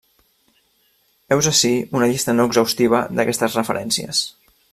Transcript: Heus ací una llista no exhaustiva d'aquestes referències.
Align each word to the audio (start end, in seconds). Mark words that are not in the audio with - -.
Heus 1.35 1.49
ací 1.51 1.71
una 1.99 2.07
llista 2.13 2.35
no 2.39 2.47
exhaustiva 2.53 3.03
d'aquestes 3.19 3.61
referències. 3.63 4.27